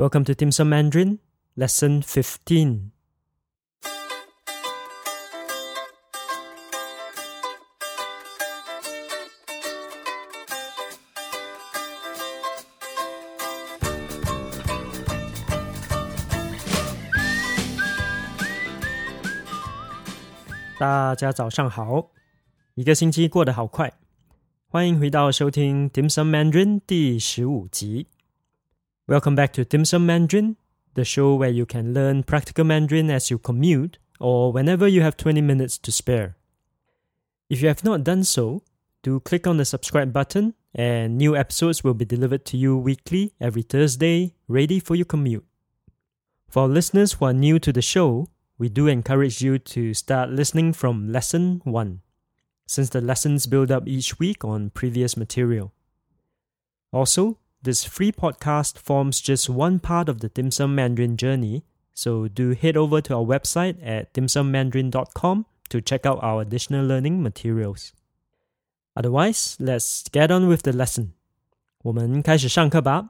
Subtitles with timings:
[0.00, 1.18] Welcome to Tim Sum Mandarin,
[1.56, 2.92] Lesson 15.
[20.78, 22.10] 大家早上好，
[22.74, 23.92] 一个星期过得好快，
[24.68, 28.06] 欢迎回到收听 Dim Sum Mandarin 第十五集。
[29.08, 30.58] Welcome back to Dim Sum Mandarin,
[30.92, 35.16] the show where you can learn practical Mandarin as you commute or whenever you have
[35.16, 36.36] 20 minutes to spare.
[37.48, 38.64] If you have not done so,
[39.02, 43.32] do click on the subscribe button and new episodes will be delivered to you weekly
[43.40, 45.46] every Thursday, ready for your commute.
[46.46, 48.28] For listeners who are new to the show,
[48.58, 52.02] we do encourage you to start listening from lesson 1,
[52.66, 55.72] since the lessons build up each week on previous material.
[56.92, 62.27] Also, this free podcast forms just one part of the Dim Sum Mandarin journey, so
[62.27, 67.93] do head over to our website at dimsummandarin.com to check out our additional learning materials.
[68.95, 71.13] Otherwise, let's get on with the lesson.
[71.83, 73.09] 我们开始上课吧。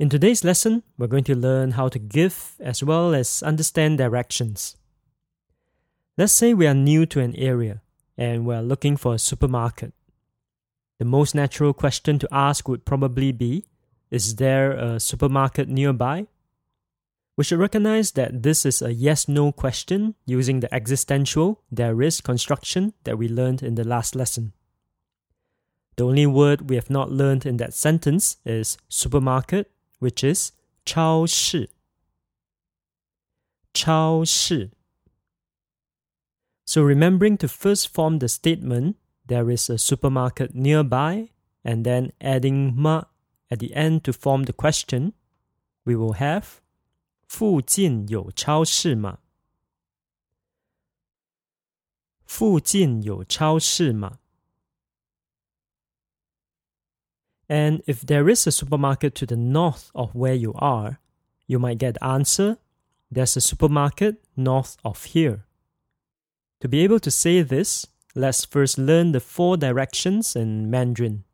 [0.00, 4.74] In today's lesson, we're going to learn how to give as well as understand directions.
[6.16, 7.82] Let's say we are new to an area
[8.16, 9.92] and we're looking for a supermarket.
[10.98, 13.66] The most natural question to ask would probably be
[14.10, 16.28] Is there a supermarket nearby?
[17.36, 22.22] We should recognize that this is a yes no question using the existential there is
[22.22, 24.54] construction that we learned in the last lesson.
[25.96, 30.51] The only word we have not learned in that sentence is supermarket which is
[30.85, 31.69] 超市。
[33.73, 34.71] 超市。
[36.65, 38.95] So remembering to first form the statement,
[39.27, 41.29] there is a supermarket nearby,
[41.63, 43.03] and then adding ma
[43.49, 45.13] at the end to form the question,
[45.83, 46.59] we will have
[47.27, 49.19] 附近有超市吗？
[52.25, 54.19] 附近有超市吗
[57.50, 61.00] ？and if there is a supermarket to the north of where you are,
[61.46, 62.56] you might get the answer
[63.10, 65.44] there's a supermarket north of here.
[66.60, 71.24] To be able to say this, let's first learn the four directions in Mandarin.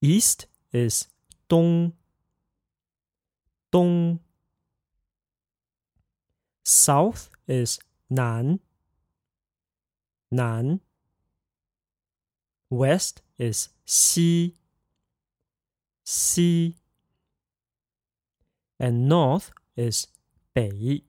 [0.00, 1.08] East is
[1.48, 1.92] Dong.
[3.70, 4.20] Dong.
[6.64, 7.78] South is
[8.08, 8.60] Nan.
[10.30, 10.80] Nan.
[12.70, 14.54] West is Xi.
[16.05, 16.75] Xi.
[18.79, 20.07] And north is
[20.53, 21.03] 北,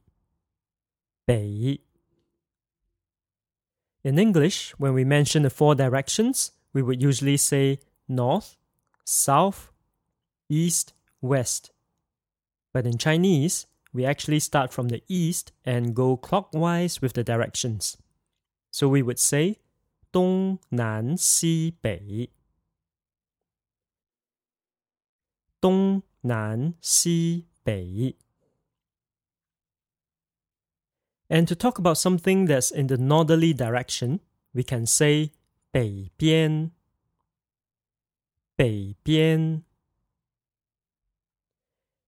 [1.27, 1.81] 北.
[4.05, 8.57] In English, when we mention the four directions, we would usually say north,
[9.05, 9.71] south,
[10.49, 11.71] east, west.
[12.73, 17.97] But in Chinese, we actually start from the east and go clockwise with the directions.
[18.71, 19.59] So we would say
[20.13, 22.31] 东南西北。
[25.61, 28.17] 东南西北.
[31.29, 34.21] And to talk about something that's in the northerly direction,
[34.53, 35.31] we can say
[35.73, 36.73] 北边,
[38.57, 39.63] 北边.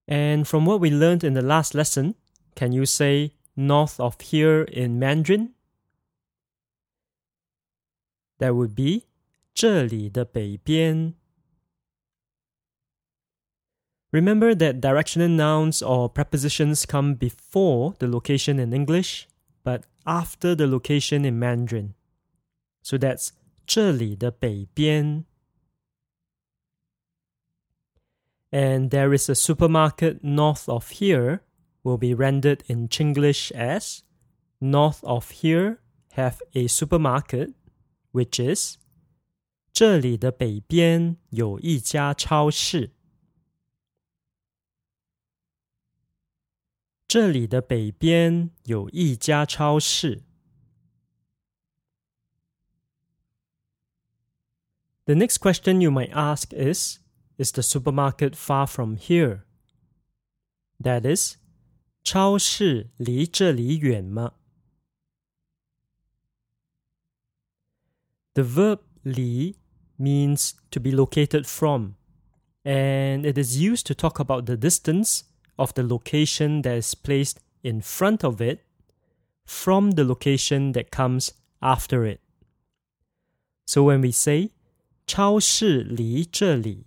[0.07, 2.17] And from what we learned in the last lesson,
[2.55, 5.55] can you say north of here in Mandarin?
[8.39, 9.05] That would be
[9.55, 11.15] 这里的北边。
[14.13, 19.27] Remember that directional nouns or prepositions come before the location in English,
[19.65, 21.95] but after the location in Mandarin.
[22.83, 23.33] So that's
[23.67, 25.25] 这里的北边.
[28.53, 31.41] And there is a supermarket north of here
[31.83, 34.03] will be rendered in Chinglish as
[34.61, 35.79] north of here
[36.13, 37.55] have a supermarket,
[38.13, 38.77] which is
[39.73, 42.93] 这里的北边有一家超市。
[47.09, 50.23] 这里的北边有一家超市。
[55.05, 56.99] The next question you might ask is
[57.37, 59.43] Is the supermarket far from here?
[60.81, 61.37] That is,
[62.05, 64.35] 超市离这里远吗？
[68.35, 69.57] The verb 离
[69.99, 71.95] means to be located from,
[72.63, 75.23] and it is used to talk about the distance
[75.59, 78.65] of the location that is placed in front of it
[79.45, 81.33] from the location that comes
[81.63, 82.21] after it.
[83.67, 84.51] So when we say
[85.07, 86.87] 超市离这里,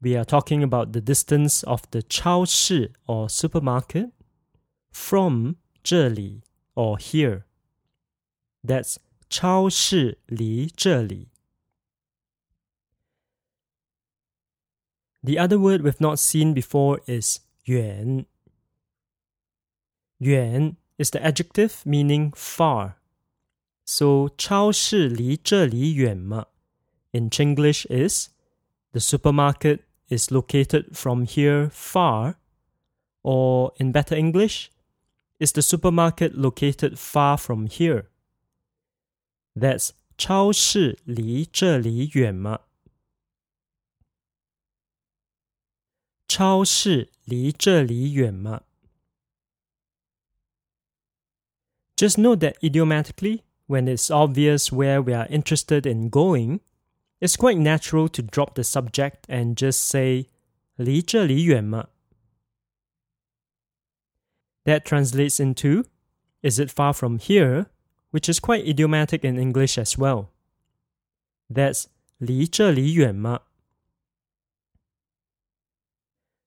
[0.00, 4.10] we are talking about the distance of the 超市 or supermarket
[4.92, 6.42] from 这里
[6.74, 7.44] or here.
[8.62, 8.96] That's
[9.28, 11.28] 超市离这里.
[15.22, 18.26] The other word we've not seen before is 远.
[20.18, 22.94] 远 is the adjective meaning far.
[23.84, 26.46] So 超市离这里远吗?
[27.12, 28.30] In Chinglish is
[28.92, 32.36] the supermarket is located from here far,
[33.22, 34.70] or in better English,
[35.38, 38.06] is the supermarket located far from here?
[39.54, 42.60] That's 超市离这里远吗？
[46.30, 48.62] 超市离这里远吗？
[51.96, 56.60] Just note that idiomatically, when it's obvious where we are interested in going,
[57.20, 60.26] it's quite natural to drop the subject and just say
[60.76, 61.88] 离这里远吗?
[64.64, 65.84] That translates into
[66.42, 67.66] Is it far from here?
[68.10, 70.28] which is quite idiomatic in English as well.
[71.50, 71.86] That's
[72.18, 73.42] 离这里远吗?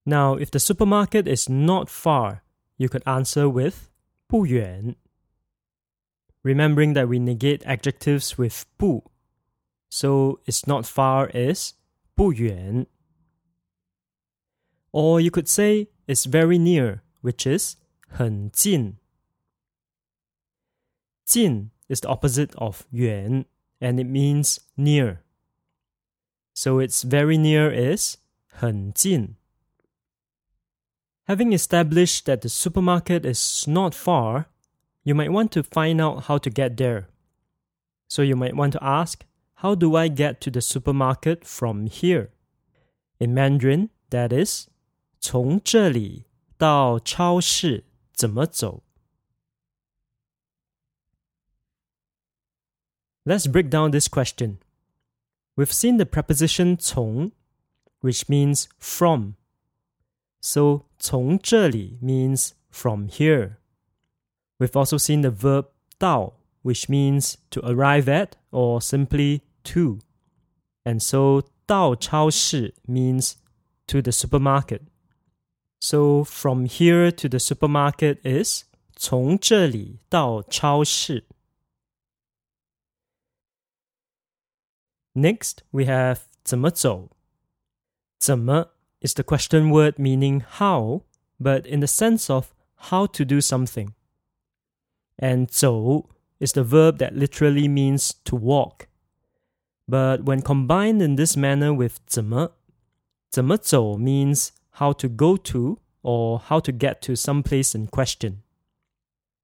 [0.06, 2.44] Now, if the supermarket is not far,
[2.78, 3.90] you could answer with
[4.28, 4.96] 不远.
[6.44, 9.04] Remembering that we negate adjectives with 不,
[9.90, 11.74] so it's not far is
[12.16, 12.88] 不远.
[14.92, 17.76] Or you could say it's very near, which is
[18.08, 18.98] 很近.
[21.26, 23.46] 近 is the opposite of 远
[23.80, 25.24] and it means near.
[26.54, 28.18] So it's very near is
[28.48, 29.36] 很近.
[31.28, 34.48] Having established that the supermarket is not far,
[35.04, 37.08] you might want to find out how to get there.
[38.08, 39.26] So you might want to ask,
[39.56, 42.32] how do I get to the supermarket from here?
[43.20, 44.68] In Mandarin, that is,
[45.20, 46.26] 从这里
[46.58, 48.84] 到超市怎么走?
[53.26, 54.58] Let's break down this question.
[55.56, 57.34] We've seen the preposition 从,
[58.00, 59.36] which means from.
[60.44, 63.58] So 从这里 means from here.
[64.58, 65.68] We've also seen the verb
[65.98, 66.34] 到,
[66.64, 70.00] which means to arrive at or simply to.
[70.84, 73.36] And so 到超市 means
[73.88, 74.82] to the supermarket.
[75.80, 78.66] So from here to the supermarket is
[78.96, 81.26] 从这里到超市.
[85.14, 87.10] Next, we have 怎么走.
[88.20, 88.72] 怎么
[89.04, 91.04] is the question word meaning how,
[91.40, 92.54] but in the sense of
[92.92, 93.94] how to do something.
[95.18, 96.06] And 走
[96.40, 98.88] is the verb that literally means to walk.
[99.88, 102.52] But when combined in this manner with 怎么,
[103.30, 108.44] 怎么走 means how to go to or how to get to some place in question.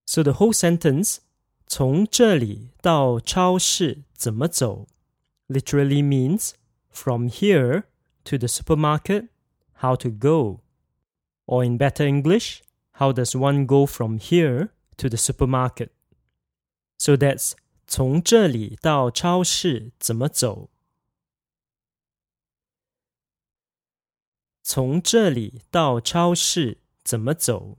[0.05, 1.19] So the whole sentence
[1.67, 4.87] 从这里到超市怎么走
[5.47, 6.53] literally means
[6.89, 7.83] from here
[8.23, 9.27] to the supermarket,
[9.79, 10.61] how to go.
[11.45, 12.63] Or in better English,
[12.93, 15.91] how does one go from here to the supermarket?
[16.97, 17.53] So that's
[17.87, 20.69] 从这里到超市怎么走？
[24.63, 27.77] 从这里到超市怎么走？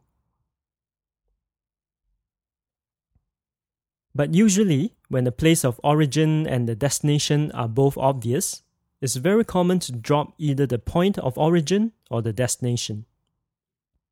[4.14, 8.60] But usually, when the place of origin and the destination are both obvious,
[9.00, 13.04] it's very common to drop either the point of origin or the destination.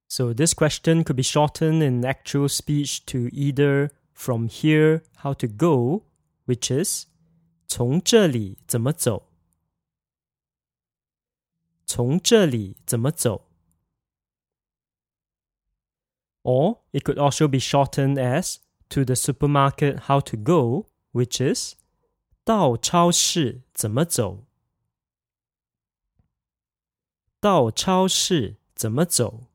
[0.09, 5.49] So this question could be shortened in actual speech to either from here how to
[5.49, 6.05] go,
[6.47, 7.07] which is
[7.67, 9.27] 从这里怎么走?
[11.87, 13.47] 从这里怎么走?
[16.43, 18.59] Or it could also be shortened as
[18.91, 21.75] to the supermarket how to go, which is
[22.45, 24.45] 到超市怎么走？
[27.41, 29.49] 到超市怎么走？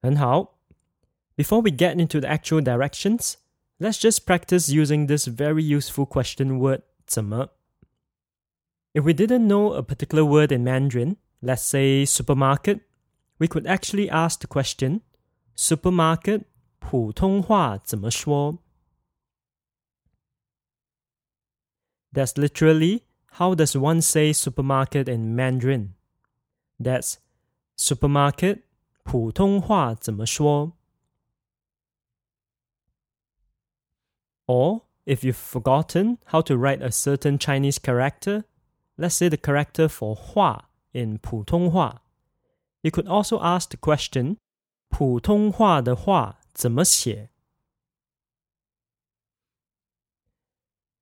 [0.00, 0.58] 很好。
[1.36, 3.36] Before we get into the actual directions,
[3.78, 7.50] let's just practice using this very useful question word 怎么.
[8.92, 12.80] If we didn't know a particular word in Mandarin, let's say supermarket,
[13.38, 15.00] we could actually ask the question
[15.56, 16.44] supermarket
[16.78, 18.58] 普通话怎么说？
[22.12, 23.04] That's literally
[23.37, 25.93] how does one say supermarket in Mandarin?
[26.79, 27.17] That's
[27.75, 28.63] supermarket
[29.03, 30.73] 普通话怎么说?
[34.47, 38.45] Or if you've forgotten how to write a certain Chinese character,
[38.97, 42.01] let's say the character for Hua in 普通话,
[42.81, 44.37] you could also ask the question
[44.89, 47.29] 普通话的话怎么写?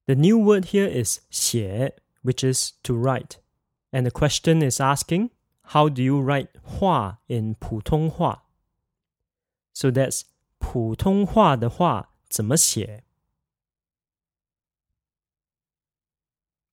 [0.06, 3.39] The new word here is 写 which is to write.
[3.93, 5.31] And the question is asking,
[5.63, 8.45] how do you write 话 in 普通话?
[9.73, 10.23] So that's
[10.59, 13.03] 普通话的话怎么写?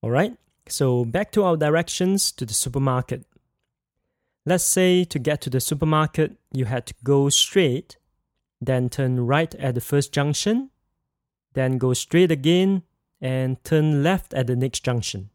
[0.02, 0.38] Alright,
[0.68, 3.24] so back to our directions to the supermarket.
[4.46, 7.98] Let's say to get to the supermarket, you had to go straight,
[8.62, 10.70] then turn right at the first junction,
[11.54, 12.84] then go straight again,
[13.20, 15.30] and turn left at the next junction.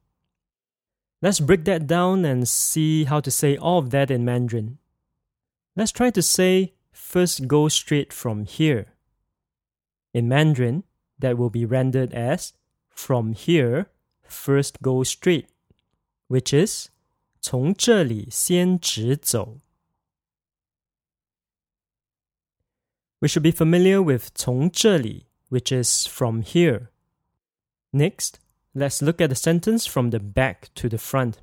[1.21, 4.79] Let's break that down and see how to say all of that in Mandarin.
[5.77, 8.95] Let's try to say first go straight from here.
[10.13, 10.85] In Mandarin,
[11.19, 12.53] that will be rendered as
[12.91, 13.87] from here
[14.23, 15.49] first go straight,
[16.29, 16.91] which is
[17.41, 19.61] 从这里先直走.
[23.21, 26.89] We should be familiar with 从这里, which is from here.
[27.93, 28.41] Next,
[28.77, 31.41] let's look at the sentence from the back to the front.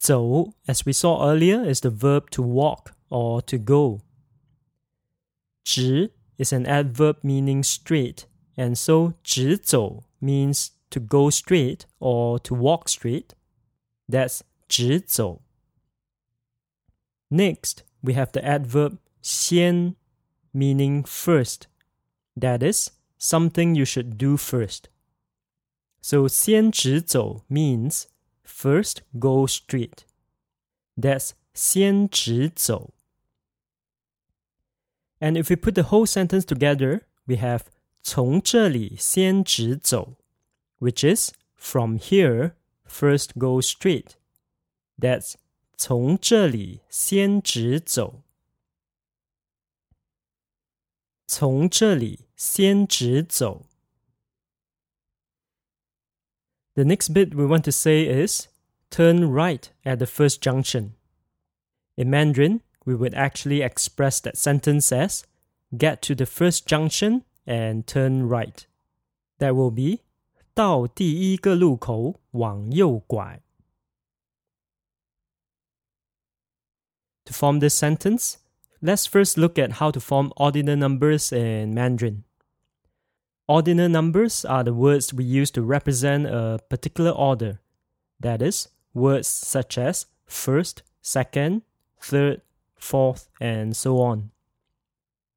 [0.00, 4.00] 走, as we saw earlier, is the verb to walk or to go.
[5.64, 12.54] 直 is an adverb meaning straight, and so 直走 means to go straight or to
[12.54, 13.34] walk straight.
[14.08, 15.40] That's 直走.
[17.30, 19.96] Next, we have the adverb 先
[20.52, 21.68] meaning first.
[22.36, 24.88] That is, something you should do first.
[26.04, 28.04] So 先直走 means
[28.44, 30.04] first go straight.
[30.96, 32.92] That's 先直走.
[35.20, 37.64] And if we put the whole sentence together, we have
[38.02, 40.16] 从这里先直走
[40.80, 42.54] which is from here,
[42.86, 44.16] first go straight.
[44.98, 45.34] That's
[45.76, 48.22] 从这里先直走。
[51.26, 53.66] 从这里先直走。
[56.74, 58.48] The next bit we want to say is
[58.90, 60.94] turn right at the first junction.
[61.96, 65.26] In Mandarin, we would actually express that sentence as
[65.76, 68.66] get to the first junction and turn right.
[69.38, 70.00] That will be
[70.54, 73.40] 到第一个路口往右拐。
[77.26, 78.38] To form this sentence,
[78.82, 82.24] let's first look at how to form ordinal numbers in Mandarin.
[83.47, 87.59] Ordinal numbers are the words we use to represent a particular order.
[88.19, 91.61] That is, words such as first, second,
[92.01, 92.41] third,
[92.75, 94.31] fourth, and so on.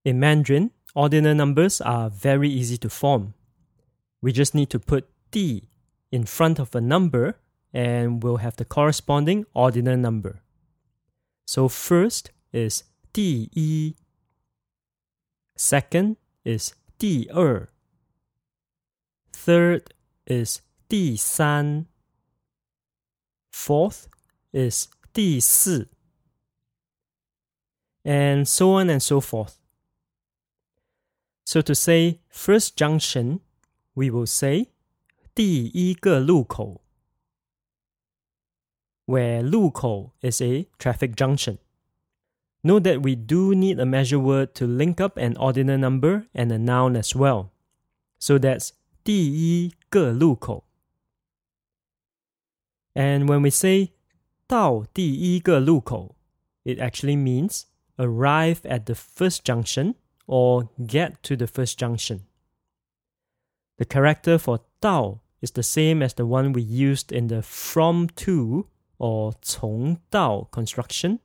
[0.04, 3.34] In Mandarin, ordinal numbers are very easy to form.
[4.22, 5.68] We just need to put D
[6.10, 7.36] in front of a number
[7.74, 10.40] and we'll have the corresponding ordinal number.
[11.46, 13.94] So first is T 一,
[15.56, 17.68] second is T 二,
[19.47, 19.93] third
[20.25, 21.85] is 第三,
[23.51, 24.07] fourth
[24.51, 25.87] is 第四,
[28.03, 29.57] and so on and so forth.
[31.45, 33.41] So to say first junction,
[33.95, 34.69] we will say
[35.35, 36.81] 第一个路口
[39.05, 41.57] where 路口 is a traffic junction.
[42.63, 46.51] Note that we do need a measure word to link up an ordinal number and
[46.51, 47.51] a noun as well.
[48.19, 48.71] So that's
[49.07, 50.63] 第一个路口.
[52.93, 53.91] And when we say
[54.47, 56.15] 到第一个路口,
[56.63, 57.63] it actually means
[57.97, 62.21] arrive at the first junction or get to the first junction.
[63.77, 68.07] The character for 到 is the same as the one we used in the from
[68.15, 71.19] to or 从到 construction.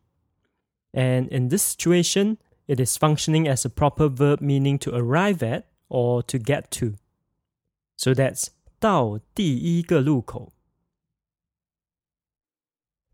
[0.92, 5.66] And in this situation, it is functioning as a proper verb meaning to arrive at
[5.88, 6.96] or to get to.
[8.02, 8.48] So that's
[8.78, 10.52] 到第一个路口。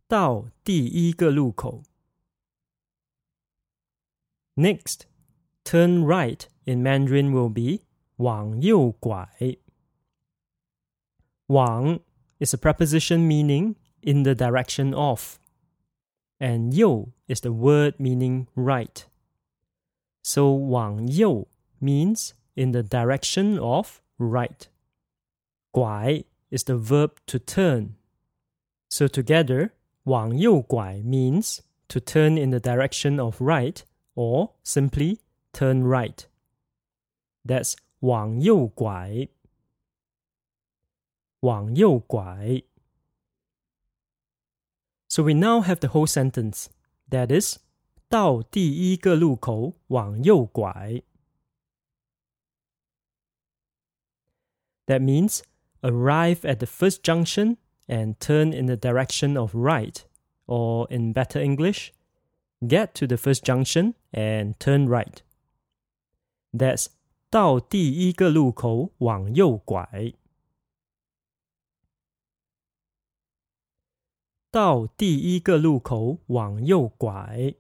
[0.07, 1.83] 到第一个路口。
[4.57, 5.07] Next,
[5.65, 7.85] turn right in Mandarin will be
[8.17, 9.29] 往右拐。
[11.49, 12.01] 往
[12.39, 15.39] is a preposition meaning in the direction of,
[16.39, 19.05] and 右 is the word meaning right.
[20.23, 21.49] So 往右
[21.81, 24.69] means in the direction of right.
[25.73, 27.97] 拐 is the verb to turn.
[28.89, 29.71] So together,
[30.05, 33.83] 往右拐 means to turn in the direction of right
[34.15, 35.19] or simply
[35.53, 36.27] turn right.
[37.45, 39.29] That's 往右拐，
[41.41, 42.63] 往右拐。
[45.09, 46.67] So we now have the whole sentence.
[47.11, 47.59] That is,
[48.09, 51.03] 到第一个路口往右拐。
[54.87, 55.43] That means
[55.83, 57.59] arrive at the first junction
[57.89, 60.05] and turn in the direction of right,
[60.47, 61.93] or in better English,
[62.67, 65.23] get to the first junction and turn right.
[66.53, 66.89] That's
[67.31, 70.15] 到第一个路口往右拐。
[74.53, 77.57] 到第一个路口往右拐。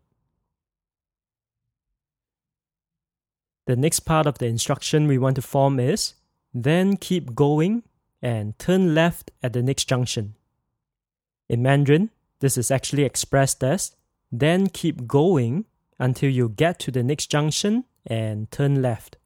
[3.67, 6.14] The next part of the instruction we want to form is
[6.55, 7.83] then keep going
[8.23, 10.35] and turn left at the next junction.
[11.49, 12.11] In Mandarin,
[12.41, 13.93] this is actually expressed as
[14.33, 15.67] then keep going
[15.99, 19.17] until you get to the next junction and turn left.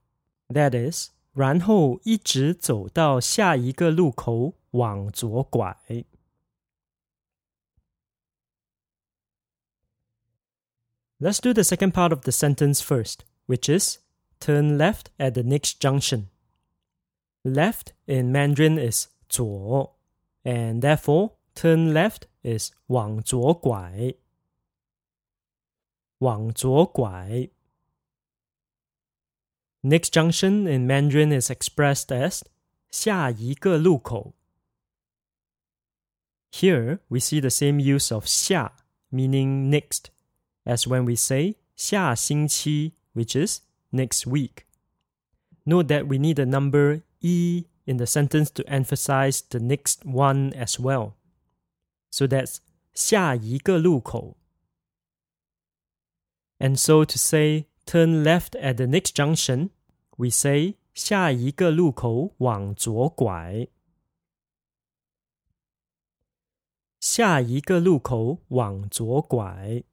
[0.50, 5.76] That is, 然后一直走到下一个路口往左拐。
[11.20, 13.98] Let's do the second part of the sentence first, which is
[14.40, 16.28] turn left at the next junction.
[17.44, 19.94] Left in Mandarin is 左,
[20.44, 24.14] and therefore turn left is 往左拐。
[26.18, 27.50] 往左拐。
[29.82, 32.42] Next junction in Mandarin is expressed as
[32.90, 34.34] 下一个路口。
[36.50, 38.72] Here we see the same use of 下,
[39.12, 40.10] meaning next
[40.64, 43.60] as when we say 下星期, which is
[43.92, 44.64] next week.
[45.64, 50.52] Note that we need the number e in the sentence to emphasize the next one
[50.54, 51.14] as well.
[52.10, 52.58] So that's
[52.94, 54.36] 下一个路口.
[56.58, 59.70] And so to say turn left at the next junction,
[60.16, 63.68] we say 下一个路口往左拐。
[67.00, 69.84] 下一个路口往左拐。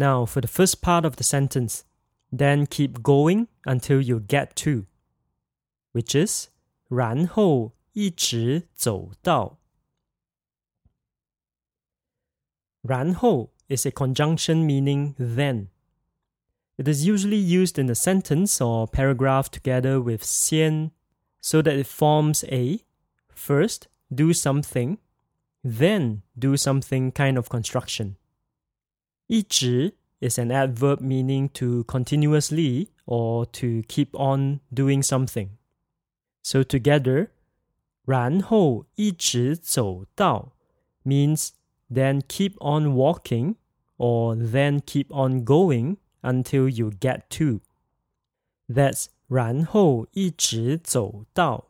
[0.00, 1.84] now, for the first part of the sentence,
[2.34, 4.86] then keep going until you get to,
[5.92, 6.48] which is
[6.88, 9.58] 然后一直走到。
[12.82, 15.68] 然后 is a conjunction meaning then.
[16.76, 20.92] It is usually used in a sentence or paragraph together with 先
[21.40, 22.80] so that it forms a
[23.34, 24.98] first do something,
[25.62, 28.16] then do something kind of construction.
[29.26, 35.50] 一直 is an adverb meaning to continuously or to keep on doing something.
[36.42, 37.30] So together,
[38.04, 40.52] 然后一直走到
[41.04, 41.50] means
[41.90, 43.56] then keep on walking
[43.96, 47.60] or then keep on going until you get to.
[48.68, 51.66] That's 然后一直走到.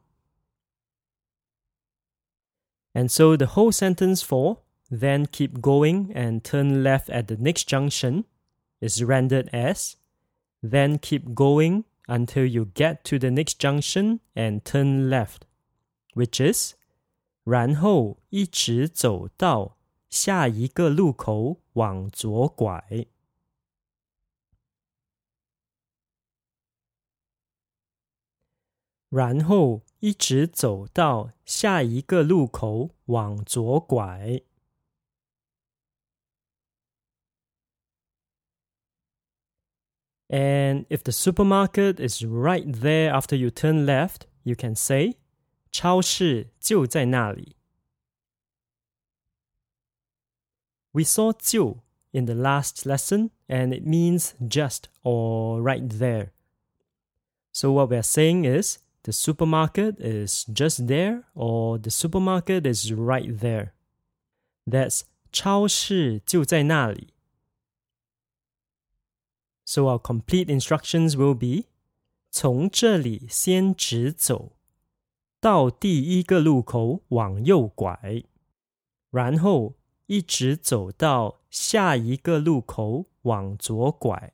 [2.92, 4.58] And so the whole sentence for
[4.90, 8.24] then keep going and turn left at the next junction
[8.80, 9.96] is rendered as
[10.62, 15.42] then keep going until you get to the next junction and turn left,
[16.14, 16.74] which is
[17.44, 19.76] 然后一直走到
[20.08, 23.06] 下一个路口往左拐。
[29.08, 34.42] 然后一直走到下一个路口往左拐。
[40.34, 45.16] And if the supermarket is right there after you turn left, you can say
[45.72, 47.56] 超市就在那里.
[50.92, 56.30] We saw 就 in the last lesson and it means just or right there.
[57.52, 63.38] So what we're saying is the supermarket is just there or the supermarket is right
[63.38, 63.72] there.
[64.66, 65.02] That's
[65.32, 67.08] 超市就在那里.
[69.64, 71.68] So our complete instructions will be
[72.30, 74.52] 从这里先直走，
[75.40, 78.24] 到第一个路口往右拐，
[79.10, 79.74] 然后
[80.06, 84.32] 一直走到下一个路口往左拐。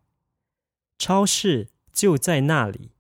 [0.99, 2.93] 超市就在那里。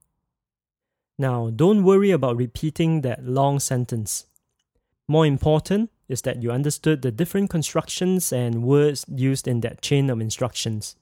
[1.16, 4.24] Now, don't worry about repeating that long sentence.
[5.06, 10.10] More important is that you understood the different constructions and words used in that chain
[10.10, 10.92] of instructions.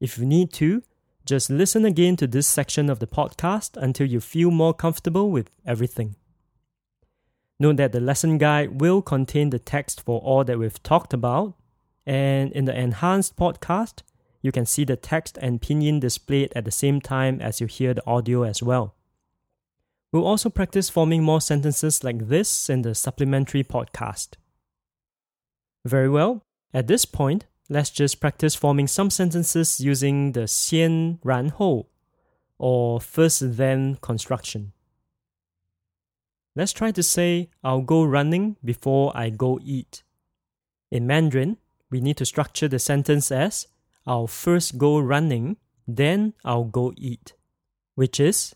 [0.00, 0.82] If you need to,
[1.24, 5.50] just listen again to this section of the podcast until you feel more comfortable with
[5.64, 6.16] everything.
[7.58, 11.54] Note that the lesson guide will contain the text for all that we've talked about,
[12.04, 14.02] and in the enhanced podcast,
[14.42, 17.94] you can see the text and pinyin displayed at the same time as you hear
[17.94, 18.94] the audio as well.
[20.12, 24.34] We'll also practice forming more sentences like this in the supplementary podcast.
[25.84, 26.42] Very well.
[26.72, 31.87] At this point, let's just practice forming some sentences using the 先然后
[32.57, 34.73] or first then construction.
[36.55, 40.03] Let's try to say, I'll go running before I go eat.
[40.91, 41.57] In Mandarin,
[41.89, 43.67] we need to structure the sentence as,
[44.05, 45.55] I'll first go running,
[45.87, 47.33] then I'll go eat,
[47.95, 48.53] which is,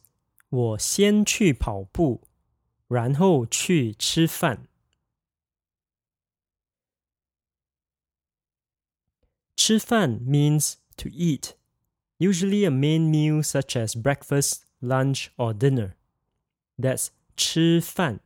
[0.50, 2.22] 我先去跑步，
[2.88, 4.68] 然后去吃饭。
[9.60, 11.54] 吃饭 means to eat,
[12.18, 15.96] usually a main meal such as breakfast, lunch, or dinner.
[16.78, 18.20] That's 吃饭.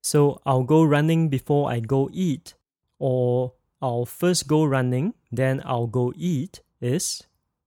[0.00, 2.54] So I'll go running before I go eat,
[2.98, 7.24] or I'll first go running, then I'll go eat is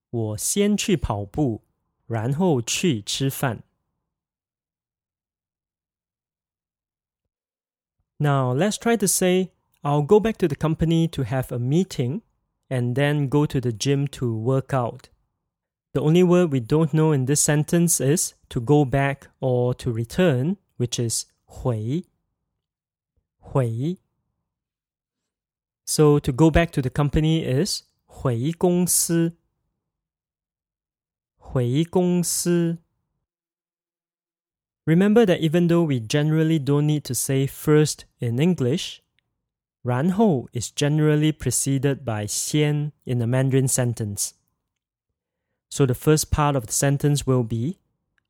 [0.10, 1.62] 我先去跑步，
[2.08, 3.64] 然后去吃饭。
[8.18, 9.52] Now let's try to say
[9.86, 12.22] I'll go back to the company to have a meeting
[12.70, 15.10] and then go to the gym to work out.
[15.94, 19.92] The only word we don't know in this sentence is to go back or to
[19.92, 22.06] return, which is 回.
[23.40, 23.98] 回.
[25.86, 29.34] So to go back to the company is 回公司.
[31.38, 32.78] 回公司.
[34.86, 39.02] Remember that even though we generally don't need to say first in English,
[39.86, 44.32] 然后 is generally preceded by 先 in a Mandarin sentence.
[45.70, 47.78] So the first part of the sentence will be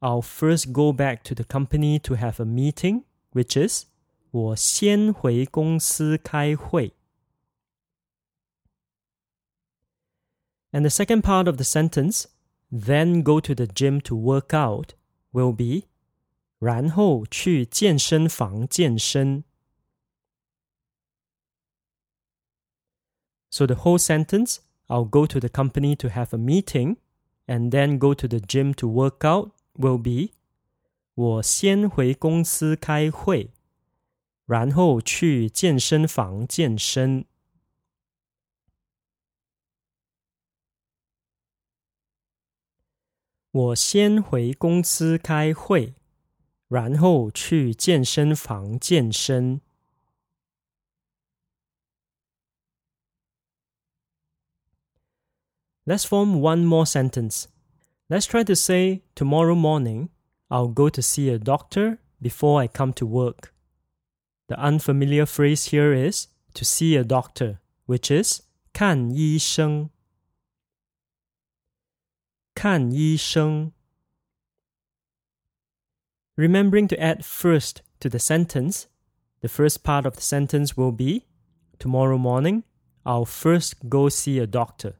[0.02, 3.86] I'll first go back to the company to have a meeting, which is
[4.32, 6.93] 我先回公司开会.
[10.71, 12.28] And the second part of the sentence,
[12.71, 14.93] then go to the gym to work out,
[15.34, 15.88] will be
[16.60, 19.43] 然后去健身房健身.
[23.56, 26.97] So the whole sentence, I'll go to the company to have a meeting,
[27.47, 30.34] and then go to the gym to work out will be
[31.15, 33.50] 我先回公司开会，
[34.45, 37.26] 然后去健身房健身。
[43.52, 45.93] 我先回公司开会，
[46.69, 49.60] 然后去健身房健身。
[55.86, 57.47] Let's form one more sentence.
[58.10, 60.10] Let's try to say, tomorrow morning,
[60.50, 63.54] I'll go to see a doctor before I come to work.
[64.47, 68.41] The unfamiliar phrase here is to see a doctor, which is
[68.74, 69.89] 看医生.
[72.54, 73.71] 看医生.
[76.38, 78.88] Remembering to add first to the sentence,
[79.41, 81.26] the first part of the sentence will be
[81.82, 82.63] Tomorrow morning,
[83.08, 84.97] I'll first go see a doctor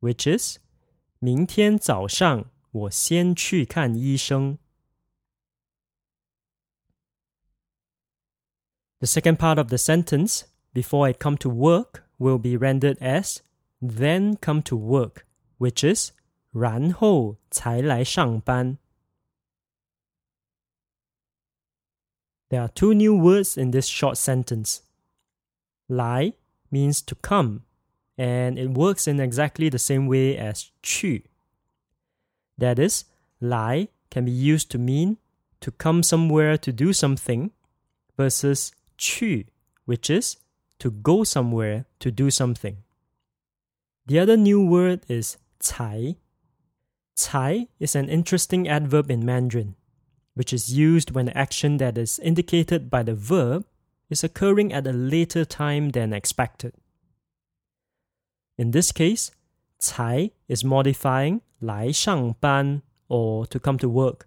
[0.00, 0.58] which is
[1.18, 4.58] 明天早上我先去看医生。
[8.98, 13.40] The second part of the sentence, before I come to work, will be rendered as
[13.80, 15.26] then come to work,
[15.58, 16.12] which is
[16.52, 18.78] 然后才来上班。
[22.48, 24.80] There are two new words in this short sentence.
[25.88, 26.34] 来
[26.70, 27.62] means to come
[28.17, 31.21] and it works in exactly the same way as qu.
[32.57, 33.05] That is,
[33.39, 35.17] lai can be used to mean
[35.61, 37.51] to come somewhere to do something
[38.17, 39.45] versus qu,
[39.85, 40.37] which is
[40.79, 42.77] to go somewhere to do something.
[44.07, 46.15] The other new word is cai.
[47.15, 49.75] Cai is an interesting adverb in Mandarin,
[50.33, 53.65] which is used when the action that is indicated by the verb
[54.09, 56.73] is occurring at a later time than expected.
[58.56, 59.30] In this case,
[59.78, 64.26] 才 is modifying 来上班 or to come to work.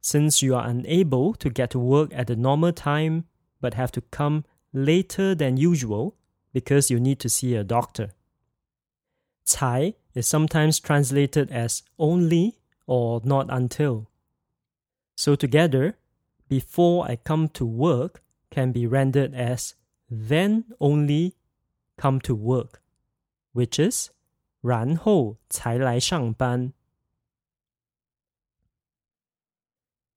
[0.00, 3.24] Since you are unable to get to work at the normal time
[3.60, 6.14] but have to come later than usual
[6.52, 8.10] because you need to see a doctor.
[9.44, 14.08] 才 is sometimes translated as only or not until.
[15.16, 15.98] So together,
[16.48, 19.74] before I come to work can be rendered as
[20.10, 21.36] then only
[21.96, 22.80] come to work
[23.55, 24.09] which is
[24.61, 26.73] 然后才来上班。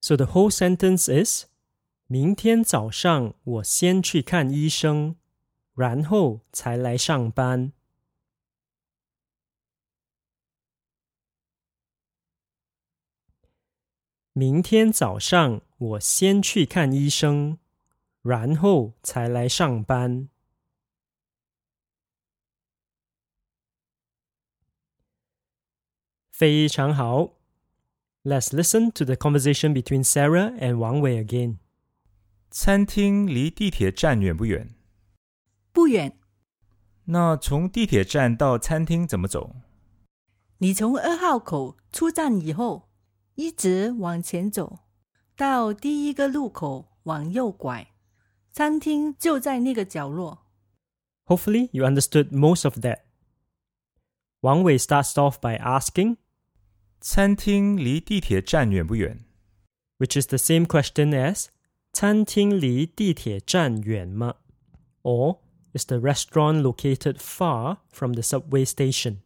[0.01, 1.47] So the whole sentence is
[2.07, 5.17] 明天早上我先去看医生
[5.75, 7.73] 然后才来上班。
[14.33, 17.59] 明天早上我先去看医生
[18.23, 20.29] 然后才来上班。
[26.38, 27.34] 非常好。
[28.24, 31.58] Let's listen to the conversation between Sarah and Wang Wei again.
[32.50, 34.76] 餐厅离地铁站远不远？
[35.72, 36.18] 不远。
[37.06, 39.56] 那从地铁站到餐厅怎么走？
[40.60, 42.90] 你从二号口出站以后，
[43.36, 44.80] 一直往前走，
[45.36, 47.92] 到第一个路口往右拐，
[48.54, 50.46] 餐厅就在那个角落。
[51.26, 53.00] Hopefully, you understood most of that.
[54.42, 56.18] Wang Wei starts off by asking,
[57.02, 59.26] 餐厅离地铁站远不远？
[60.00, 61.48] Which is the same question as
[61.92, 64.36] 餐厅离地铁站远吗？
[65.04, 65.40] Or
[65.74, 69.18] is the restaurant located far from the subway station?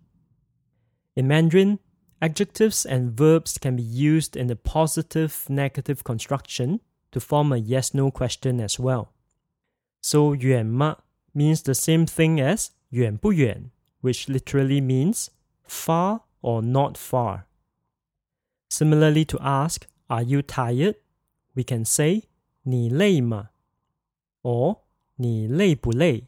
[1.16, 1.80] In Mandarin,
[2.20, 6.80] adjectives and verbs can be used in the positive negative construction
[7.12, 9.10] to form a yes no question as well.
[10.02, 10.98] So 远吗
[11.34, 15.28] means the same thing as 远不远, which literally means
[15.68, 17.46] far or not far.
[18.72, 20.96] Similarly, to ask, Are you tired?
[21.56, 22.24] we can say,
[22.64, 23.50] 你累吗?
[24.44, 24.82] or
[25.16, 26.28] 你累不累,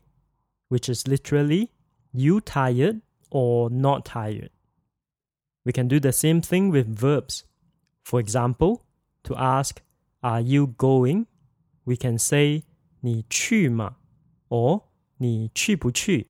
[0.70, 1.70] which is literally,
[2.12, 4.50] You tired or not tired.
[5.64, 7.44] We can do the same thing with verbs.
[8.04, 8.82] For example,
[9.24, 9.82] to ask,
[10.22, 11.28] Are you going?
[11.86, 12.64] we can say,
[13.02, 13.98] 你去吗?
[14.50, 14.84] or
[15.18, 16.28] 你去不去,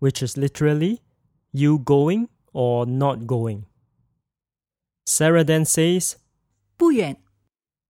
[0.00, 0.98] which is literally,
[1.52, 3.64] You going or not going.
[5.08, 6.16] Sarah then says,
[6.76, 7.16] 不远,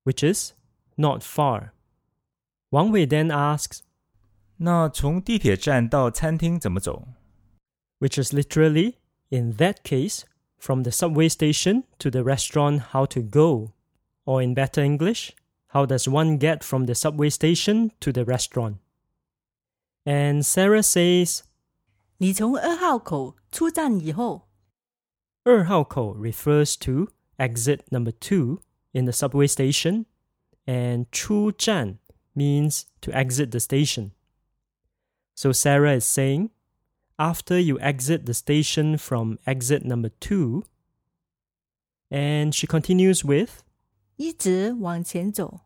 [0.04, 0.52] which is
[0.96, 1.72] not far.
[2.70, 3.82] Wang Wei then asks,
[4.58, 7.08] 那从地铁站到餐厅怎么走?
[8.04, 8.98] which is literally,
[9.30, 10.26] in that case,
[10.58, 13.72] from the subway station to the restaurant how to go.
[14.26, 15.32] Or in better English,
[15.68, 18.76] how does one get from the subway station to the restaurant?
[20.04, 21.44] And Sarah says,
[22.18, 24.47] 你从二号口出站以后，
[25.44, 28.60] 二号口 refers to exit number two
[28.92, 30.06] in the subway station,
[30.66, 31.98] and 出站
[32.34, 34.12] means to exit the station.
[35.34, 36.50] So Sarah is saying,
[37.16, 40.64] after you exit the station from exit number two,
[42.10, 43.62] and she continues with,
[44.16, 45.60] 一直往前走，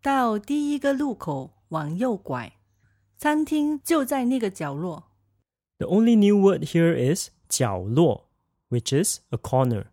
[0.00, 2.52] 到第一个路口往右拐，
[3.16, 5.10] 餐厅就在那个角落。
[5.78, 8.30] The only new word here is 角落
[8.72, 9.90] which is a corner.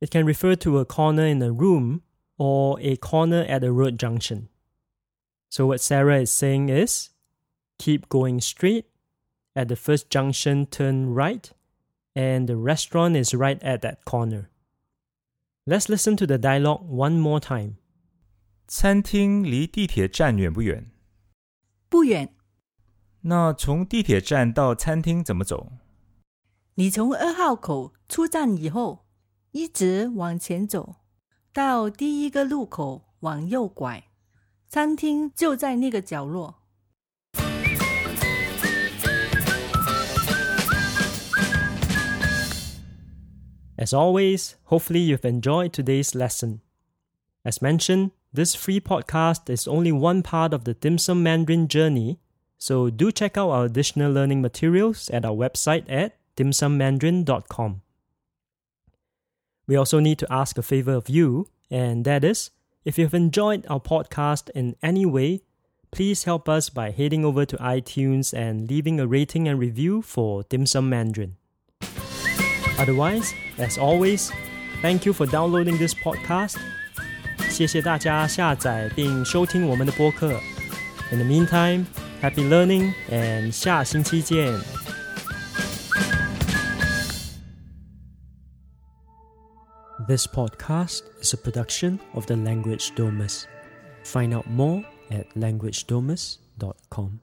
[0.00, 2.02] It can refer to a corner in a room
[2.36, 4.48] or a corner at a road junction.
[5.48, 7.10] So, what Sarah is saying is
[7.78, 8.86] keep going straight.
[9.56, 11.48] At the first junction, turn right,
[12.16, 14.50] and the restaurant is right at that corner.
[15.64, 17.76] Let's listen to the dialogue one more time.
[18.66, 20.90] 餐厅离地铁站远不远？
[21.88, 22.30] 不远。
[23.20, 25.70] 那从地铁站到餐厅怎么走？
[26.78, 29.06] 你从二号口出站以后，
[29.52, 30.96] 一直往前走，
[31.52, 34.04] 到第一个路口往右拐，
[34.68, 36.62] 餐厅就在那个角落。
[43.76, 46.60] As always, hopefully you've enjoyed today's lesson.
[47.44, 52.18] As mentioned, this free podcast is only one part of the Dim Sum Mandarin journey,
[52.56, 57.82] so do check out our additional learning materials at our website at dimsummandarin.com.
[59.66, 62.50] We also need to ask a favor of you, and that is
[62.84, 65.40] if you've enjoyed our podcast in any way,
[65.90, 70.42] please help us by heading over to iTunes and leaving a rating and review for
[70.50, 71.36] Dim Sum Mandarin.
[72.78, 74.30] Otherwise, as always,
[74.82, 76.58] thank you for downloading this podcast.
[77.48, 80.40] 谢谢大家下载并收听我们的播客。
[81.12, 81.86] In the meantime,
[82.20, 84.87] happy learning and 下星期见。
[90.09, 93.45] This podcast is a production of the Language Domus.
[94.03, 97.19] Find out more at languagedomus.com.